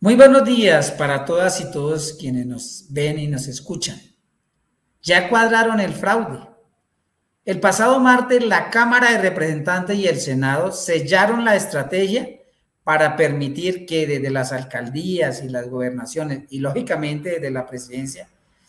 Muy 0.00 0.14
buenos 0.14 0.44
días 0.44 0.92
para 0.92 1.24
todas 1.24 1.60
y 1.60 1.72
todos 1.72 2.12
quienes 2.12 2.46
nos 2.46 2.84
ven 2.88 3.18
y 3.18 3.26
nos 3.26 3.48
escuchan. 3.48 4.00
Ya 5.02 5.28
cuadraron 5.28 5.80
el 5.80 5.92
fraude. 5.92 6.38
El 7.44 7.58
pasado 7.58 7.98
martes 7.98 8.44
la 8.44 8.70
Cámara 8.70 9.10
de 9.10 9.18
Representantes 9.18 9.98
y 9.98 10.06
el 10.06 10.20
Senado 10.20 10.70
sellaron 10.70 11.44
la 11.44 11.56
estrategia 11.56 12.28
para 12.84 13.16
permitir 13.16 13.86
que 13.86 14.06
desde 14.06 14.30
las 14.30 14.52
alcaldías 14.52 15.42
y 15.42 15.48
las 15.48 15.68
gobernaciones 15.68 16.44
y 16.48 16.60
lógicamente 16.60 17.30
desde 17.30 17.50
la 17.50 17.66
presidencia 17.66 18.28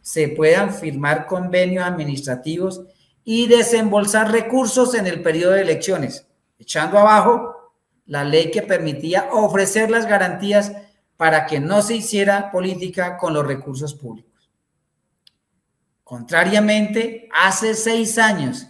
se 0.00 0.28
puedan 0.28 0.72
firmar 0.72 1.26
convenios 1.26 1.84
administrativos 1.84 2.80
y 3.24 3.46
desembolsar 3.46 4.32
recursos 4.32 4.94
en 4.94 5.06
el 5.06 5.20
periodo 5.20 5.52
de 5.52 5.60
elecciones, 5.60 6.26
echando 6.58 6.98
abajo 6.98 7.74
la 8.06 8.24
ley 8.24 8.50
que 8.50 8.62
permitía 8.62 9.28
ofrecer 9.32 9.90
las 9.90 10.06
garantías 10.06 10.72
para 11.20 11.44
que 11.44 11.60
no 11.60 11.82
se 11.82 11.96
hiciera 11.96 12.50
política 12.50 13.18
con 13.18 13.34
los 13.34 13.46
recursos 13.46 13.92
públicos. 13.92 14.48
Contrariamente, 16.02 17.28
hace 17.30 17.74
seis 17.74 18.16
años, 18.16 18.68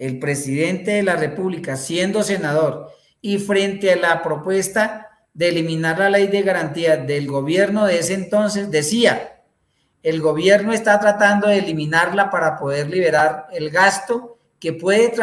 el 0.00 0.18
presidente 0.18 0.90
de 0.90 1.04
la 1.04 1.14
República, 1.14 1.76
siendo 1.76 2.24
senador, 2.24 2.90
y 3.20 3.38
frente 3.38 3.92
a 3.92 3.96
la 3.96 4.20
propuesta 4.20 5.10
de 5.32 5.50
eliminar 5.50 6.00
la 6.00 6.10
ley 6.10 6.26
de 6.26 6.42
garantía 6.42 6.96
del 6.96 7.28
gobierno 7.28 7.86
de 7.86 8.00
ese 8.00 8.14
entonces, 8.14 8.68
decía, 8.68 9.40
el 10.02 10.20
gobierno 10.20 10.72
está 10.72 10.98
tratando 10.98 11.46
de 11.46 11.58
eliminarla 11.58 12.30
para 12.30 12.58
poder 12.58 12.90
liberar 12.90 13.46
el 13.52 13.70
gasto 13.70 14.38
que 14.58 14.72
puede 14.72 15.14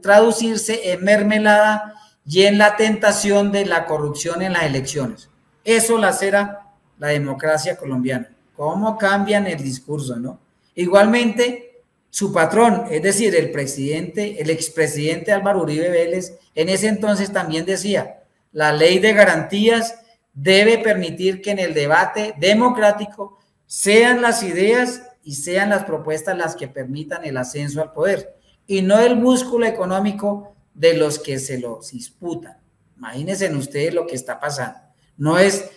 traducirse 0.00 0.92
en 0.92 1.02
mermelada 1.02 1.94
y 2.24 2.44
en 2.44 2.58
la 2.58 2.76
tentación 2.76 3.50
de 3.50 3.66
la 3.66 3.86
corrupción 3.86 4.40
en 4.42 4.52
las 4.52 4.62
elecciones. 4.62 5.30
Eso 5.68 5.98
la 5.98 6.14
será 6.14 6.72
la 6.98 7.08
democracia 7.08 7.76
colombiana. 7.76 8.30
¿Cómo 8.56 8.96
cambian 8.96 9.46
el 9.46 9.62
discurso, 9.62 10.16
no? 10.16 10.40
Igualmente, 10.74 11.82
su 12.08 12.32
patrón, 12.32 12.86
es 12.90 13.02
decir, 13.02 13.36
el 13.36 13.50
presidente, 13.50 14.40
el 14.40 14.48
expresidente 14.48 15.30
Álvaro 15.30 15.60
Uribe 15.60 15.90
Vélez, 15.90 16.38
en 16.54 16.70
ese 16.70 16.88
entonces 16.88 17.34
también 17.34 17.66
decía, 17.66 18.22
la 18.50 18.72
ley 18.72 18.98
de 18.98 19.12
garantías 19.12 19.96
debe 20.32 20.78
permitir 20.78 21.42
que 21.42 21.50
en 21.50 21.58
el 21.58 21.74
debate 21.74 22.32
democrático 22.38 23.38
sean 23.66 24.22
las 24.22 24.42
ideas 24.42 25.02
y 25.22 25.34
sean 25.34 25.68
las 25.68 25.84
propuestas 25.84 26.34
las 26.38 26.56
que 26.56 26.68
permitan 26.68 27.26
el 27.26 27.36
ascenso 27.36 27.82
al 27.82 27.92
poder 27.92 28.38
y 28.66 28.80
no 28.80 28.98
el 29.00 29.16
músculo 29.16 29.66
económico 29.66 30.54
de 30.72 30.94
los 30.94 31.18
que 31.18 31.38
se 31.38 31.58
los 31.58 31.90
disputan. 31.90 32.56
Imagínense 32.96 33.54
ustedes 33.54 33.92
lo 33.92 34.06
que 34.06 34.14
está 34.14 34.40
pasando. 34.40 34.87
No 35.18 35.38
es 35.38 35.68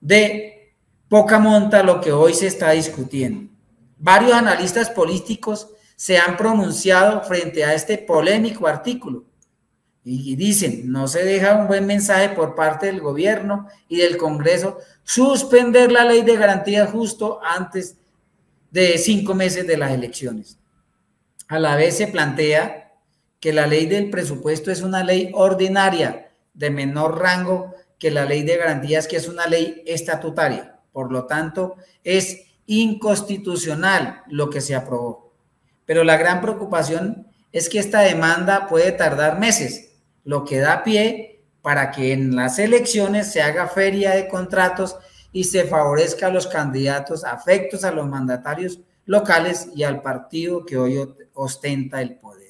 de 0.00 0.76
poca 1.08 1.40
monta 1.40 1.82
lo 1.82 2.00
que 2.00 2.12
hoy 2.12 2.34
se 2.34 2.46
está 2.46 2.70
discutiendo. 2.70 3.50
Varios 3.98 4.32
analistas 4.32 4.88
políticos 4.88 5.68
se 5.96 6.18
han 6.18 6.36
pronunciado 6.36 7.22
frente 7.22 7.64
a 7.64 7.74
este 7.74 7.98
polémico 7.98 8.66
artículo 8.66 9.24
y 10.02 10.34
dicen, 10.36 10.90
no 10.90 11.08
se 11.08 11.24
deja 11.24 11.56
un 11.56 11.66
buen 11.66 11.84
mensaje 11.84 12.30
por 12.30 12.54
parte 12.54 12.86
del 12.86 13.00
gobierno 13.00 13.66
y 13.88 13.98
del 13.98 14.16
Congreso 14.16 14.78
suspender 15.02 15.92
la 15.92 16.04
ley 16.04 16.22
de 16.22 16.36
garantía 16.36 16.86
justo 16.86 17.40
antes 17.42 17.96
de 18.70 18.96
cinco 18.96 19.34
meses 19.34 19.66
de 19.66 19.76
las 19.76 19.92
elecciones. 19.92 20.58
A 21.48 21.58
la 21.58 21.76
vez 21.76 21.96
se 21.96 22.06
plantea 22.06 22.92
que 23.40 23.52
la 23.52 23.66
ley 23.66 23.86
del 23.86 24.08
presupuesto 24.08 24.70
es 24.70 24.82
una 24.82 25.02
ley 25.02 25.30
ordinaria 25.34 26.30
de 26.54 26.70
menor 26.70 27.18
rango 27.18 27.74
que 28.00 28.10
la 28.10 28.24
ley 28.24 28.42
de 28.42 28.56
garantías, 28.56 29.06
que 29.06 29.16
es 29.16 29.28
una 29.28 29.46
ley 29.46 29.84
estatutaria. 29.86 30.80
Por 30.90 31.12
lo 31.12 31.26
tanto, 31.26 31.76
es 32.02 32.46
inconstitucional 32.66 34.22
lo 34.26 34.50
que 34.50 34.60
se 34.60 34.74
aprobó. 34.74 35.32
Pero 35.84 36.02
la 36.02 36.16
gran 36.16 36.40
preocupación 36.40 37.28
es 37.52 37.68
que 37.68 37.78
esta 37.78 38.00
demanda 38.00 38.66
puede 38.68 38.90
tardar 38.92 39.38
meses, 39.38 39.92
lo 40.24 40.44
que 40.44 40.58
da 40.58 40.82
pie 40.82 41.42
para 41.62 41.90
que 41.90 42.12
en 42.12 42.34
las 42.34 42.58
elecciones 42.58 43.30
se 43.30 43.42
haga 43.42 43.68
feria 43.68 44.12
de 44.12 44.28
contratos 44.28 44.96
y 45.32 45.44
se 45.44 45.64
favorezca 45.64 46.28
a 46.28 46.30
los 46.30 46.46
candidatos 46.46 47.24
afectos 47.24 47.84
a 47.84 47.92
los 47.92 48.08
mandatarios 48.08 48.80
locales 49.04 49.68
y 49.74 49.82
al 49.82 50.00
partido 50.00 50.64
que 50.64 50.78
hoy 50.78 50.98
ostenta 51.34 52.00
el 52.00 52.16
poder. 52.16 52.49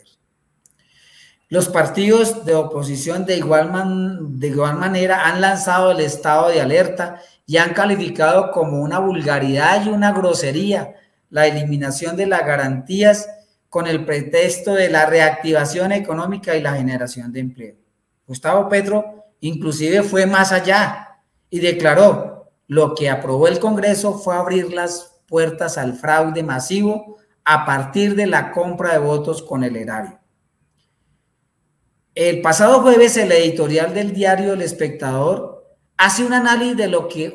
Los 1.50 1.68
partidos 1.68 2.44
de 2.44 2.54
oposición 2.54 3.26
de 3.26 3.36
igual, 3.36 4.38
de 4.38 4.46
igual 4.46 4.76
manera 4.76 5.26
han 5.26 5.40
lanzado 5.40 5.90
el 5.90 5.98
estado 5.98 6.48
de 6.48 6.60
alerta 6.60 7.20
y 7.44 7.56
han 7.56 7.74
calificado 7.74 8.52
como 8.52 8.80
una 8.80 9.00
vulgaridad 9.00 9.84
y 9.84 9.88
una 9.88 10.12
grosería 10.12 10.94
la 11.28 11.48
eliminación 11.48 12.16
de 12.16 12.26
las 12.26 12.46
garantías 12.46 13.28
con 13.68 13.88
el 13.88 14.04
pretexto 14.04 14.74
de 14.74 14.90
la 14.90 15.06
reactivación 15.06 15.90
económica 15.90 16.54
y 16.54 16.62
la 16.62 16.74
generación 16.74 17.32
de 17.32 17.40
empleo. 17.40 17.74
Gustavo 18.28 18.68
Petro 18.68 19.24
inclusive 19.40 20.04
fue 20.04 20.26
más 20.26 20.52
allá 20.52 21.18
y 21.50 21.58
declaró 21.58 22.52
lo 22.68 22.94
que 22.94 23.10
aprobó 23.10 23.48
el 23.48 23.58
Congreso 23.58 24.16
fue 24.16 24.36
abrir 24.36 24.72
las 24.72 25.16
puertas 25.26 25.78
al 25.78 25.94
fraude 25.94 26.44
masivo 26.44 27.16
a 27.44 27.66
partir 27.66 28.14
de 28.14 28.28
la 28.28 28.52
compra 28.52 28.92
de 28.92 28.98
votos 28.98 29.42
con 29.42 29.64
el 29.64 29.74
erario. 29.74 30.19
El 32.20 32.42
pasado 32.42 32.82
jueves 32.82 33.16
el 33.16 33.32
editorial 33.32 33.94
del 33.94 34.12
diario 34.12 34.52
El 34.52 34.60
Espectador 34.60 35.64
hace 35.96 36.22
un 36.22 36.34
análisis 36.34 36.76
de 36.76 36.86
lo 36.86 37.08
que, 37.08 37.34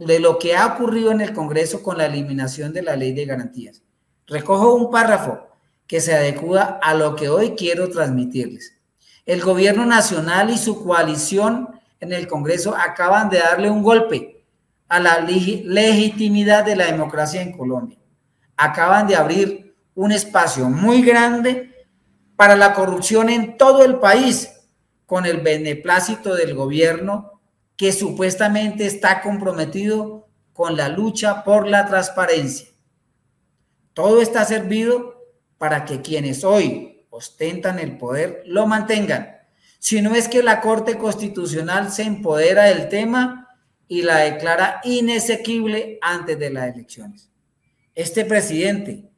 de 0.00 0.18
lo 0.18 0.40
que 0.40 0.56
ha 0.56 0.66
ocurrido 0.66 1.12
en 1.12 1.20
el 1.20 1.32
Congreso 1.32 1.84
con 1.84 1.98
la 1.98 2.06
eliminación 2.06 2.72
de 2.72 2.82
la 2.82 2.96
ley 2.96 3.12
de 3.12 3.26
garantías. 3.26 3.84
Recojo 4.26 4.74
un 4.74 4.90
párrafo 4.90 5.46
que 5.86 6.00
se 6.00 6.16
adecua 6.16 6.80
a 6.82 6.94
lo 6.94 7.14
que 7.14 7.28
hoy 7.28 7.50
quiero 7.50 7.88
transmitirles. 7.90 8.76
El 9.24 9.40
gobierno 9.40 9.86
nacional 9.86 10.50
y 10.50 10.58
su 10.58 10.82
coalición 10.82 11.68
en 12.00 12.12
el 12.12 12.26
Congreso 12.26 12.74
acaban 12.76 13.30
de 13.30 13.38
darle 13.38 13.70
un 13.70 13.84
golpe 13.84 14.44
a 14.88 14.98
la 14.98 15.20
legitimidad 15.20 16.64
de 16.64 16.74
la 16.74 16.86
democracia 16.86 17.40
en 17.40 17.56
Colombia. 17.56 17.98
Acaban 18.56 19.06
de 19.06 19.14
abrir 19.14 19.76
un 19.94 20.10
espacio 20.10 20.68
muy 20.68 21.02
grande 21.02 21.73
para 22.36 22.56
la 22.56 22.74
corrupción 22.74 23.28
en 23.28 23.56
todo 23.56 23.84
el 23.84 23.96
país 23.96 24.50
con 25.06 25.26
el 25.26 25.40
beneplácito 25.40 26.34
del 26.34 26.54
gobierno 26.54 27.40
que 27.76 27.92
supuestamente 27.92 28.86
está 28.86 29.20
comprometido 29.20 30.28
con 30.52 30.76
la 30.76 30.88
lucha 30.88 31.44
por 31.44 31.68
la 31.68 31.86
transparencia. 31.86 32.68
Todo 33.92 34.20
está 34.20 34.44
servido 34.44 35.22
para 35.58 35.84
que 35.84 36.00
quienes 36.00 36.44
hoy 36.44 37.06
ostentan 37.10 37.78
el 37.78 37.96
poder 37.96 38.42
lo 38.46 38.66
mantengan. 38.66 39.38
Si 39.78 40.00
no 40.02 40.14
es 40.14 40.28
que 40.28 40.42
la 40.42 40.60
Corte 40.60 40.96
Constitucional 40.96 41.92
se 41.92 42.02
empodera 42.02 42.64
del 42.64 42.88
tema 42.88 43.48
y 43.86 44.02
la 44.02 44.18
declara 44.18 44.80
inexequible 44.84 45.98
antes 46.00 46.38
de 46.38 46.50
las 46.50 46.74
elecciones. 46.74 47.30
Este 47.94 48.24
presidente, 48.24 49.10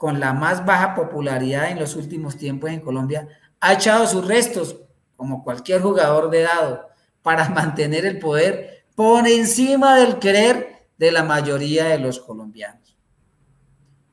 con 0.00 0.18
la 0.18 0.32
más 0.32 0.64
baja 0.64 0.94
popularidad 0.94 1.70
en 1.70 1.78
los 1.78 1.94
últimos 1.94 2.38
tiempos 2.38 2.70
en 2.70 2.80
Colombia, 2.80 3.28
ha 3.60 3.74
echado 3.74 4.06
sus 4.06 4.26
restos, 4.26 4.76
como 5.14 5.44
cualquier 5.44 5.82
jugador 5.82 6.30
de 6.30 6.40
dado, 6.40 6.88
para 7.20 7.46
mantener 7.50 8.06
el 8.06 8.18
poder 8.18 8.86
por 8.94 9.28
encima 9.28 9.98
del 9.98 10.18
querer 10.18 10.86
de 10.96 11.12
la 11.12 11.22
mayoría 11.22 11.84
de 11.84 11.98
los 11.98 12.18
colombianos. 12.18 12.96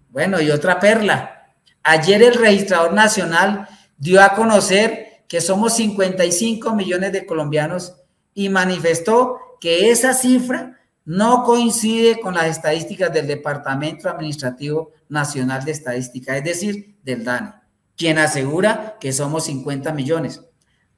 Bueno, 0.10 0.42
y 0.42 0.52
otra 0.52 0.78
perla. 0.78 1.54
Ayer 1.84 2.22
el 2.22 2.34
registrador 2.34 2.92
nacional 2.92 3.70
dio 3.98 4.22
a 4.22 4.34
conocer 4.34 5.24
que 5.30 5.40
somos 5.40 5.74
55 5.78 6.76
millones 6.76 7.14
de 7.14 7.26
colombianos 7.26 7.96
y 8.34 8.50
manifestó 8.50 9.40
que 9.62 9.90
esa 9.90 10.14
cifra 10.14 10.82
no 11.08 11.46
coincide 11.46 12.20
con 12.20 12.34
las 12.34 12.48
estadísticas 12.48 13.14
del 13.14 13.28
Departamento 13.28 14.10
Administrativo 14.10 14.92
Nacional 15.08 15.64
de 15.64 15.72
Estadística, 15.72 16.36
es 16.36 16.44
decir, 16.44 16.98
del 17.02 17.24
DANE, 17.24 17.54
quien 17.96 18.18
asegura 18.18 18.98
que 19.00 19.14
somos 19.14 19.46
50 19.46 19.94
millones. 19.94 20.42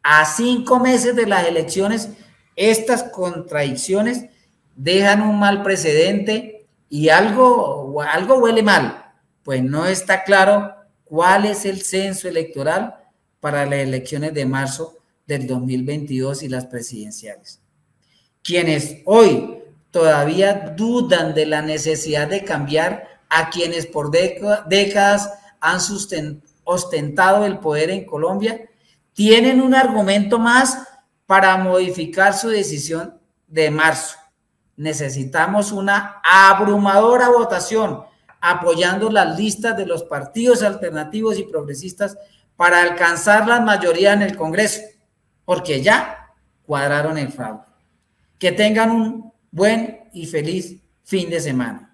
A 0.01 0.25
cinco 0.25 0.79
meses 0.79 1.15
de 1.15 1.27
las 1.27 1.45
elecciones, 1.45 2.09
estas 2.55 3.03
contradicciones 3.03 4.25
dejan 4.75 5.21
un 5.21 5.37
mal 5.37 5.61
precedente 5.61 6.67
y 6.89 7.09
algo, 7.09 8.01
algo 8.01 8.39
huele 8.39 8.63
mal, 8.63 9.13
pues 9.43 9.61
no 9.61 9.85
está 9.85 10.23
claro 10.23 10.73
cuál 11.03 11.45
es 11.45 11.65
el 11.65 11.83
censo 11.83 12.27
electoral 12.27 12.95
para 13.39 13.63
las 13.67 13.77
elecciones 13.77 14.33
de 14.33 14.47
marzo 14.47 14.97
del 15.27 15.45
2022 15.45 16.41
y 16.41 16.49
las 16.49 16.65
presidenciales. 16.65 17.61
Quienes 18.41 19.03
hoy 19.05 19.59
todavía 19.91 20.73
dudan 20.75 21.33
de 21.33 21.45
la 21.45 21.61
necesidad 21.61 22.27
de 22.27 22.43
cambiar 22.43 23.07
a 23.29 23.49
quienes 23.49 23.85
por 23.85 24.11
décadas 24.11 25.31
han 25.59 25.79
ostentado 26.63 27.45
el 27.45 27.59
poder 27.59 27.89
en 27.89 28.05
Colombia, 28.05 28.69
tienen 29.13 29.61
un 29.61 29.75
argumento 29.75 30.39
más 30.39 30.87
para 31.25 31.57
modificar 31.57 32.33
su 32.33 32.49
decisión 32.49 33.19
de 33.47 33.71
marzo. 33.71 34.17
necesitamos 34.77 35.73
una 35.73 36.21
abrumadora 36.23 37.27
votación 37.27 38.03
apoyando 38.39 39.09
las 39.09 39.37
listas 39.37 39.75
de 39.75 39.85
los 39.85 40.03
partidos 40.03 40.63
alternativos 40.63 41.37
y 41.37 41.43
progresistas 41.43 42.17
para 42.55 42.81
alcanzar 42.81 43.47
la 43.47 43.59
mayoría 43.59 44.13
en 44.13 44.21
el 44.21 44.37
Congreso, 44.37 44.81
porque 45.43 45.81
ya 45.81 46.29
cuadraron 46.65 47.17
el 47.17 47.31
fraude. 47.31 47.65
Que 48.37 48.53
tengan 48.53 48.91
un 48.91 49.33
buen 49.51 49.99
y 50.13 50.25
feliz 50.25 50.77
fin 51.03 51.29
de 51.29 51.39
semana. 51.39 51.88